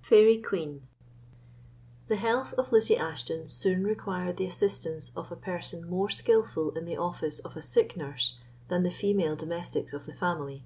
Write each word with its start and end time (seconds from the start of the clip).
Faerie 0.00 0.40
Queene. 0.40 0.88
The 2.08 2.16
health 2.16 2.54
of 2.54 2.72
Lucy 2.72 2.96
Ashton 2.96 3.48
soon 3.48 3.84
required 3.86 4.38
the 4.38 4.46
assistance 4.46 5.12
of 5.14 5.30
a 5.30 5.36
person 5.36 5.86
more 5.90 6.08
skilful 6.08 6.70
in 6.70 6.86
the 6.86 6.96
office 6.96 7.38
of 7.40 7.54
a 7.54 7.60
sick 7.60 7.94
nurse 7.94 8.38
than 8.68 8.82
the 8.82 8.90
female 8.90 9.36
domestics 9.36 9.92
of 9.92 10.06
the 10.06 10.14
family. 10.14 10.64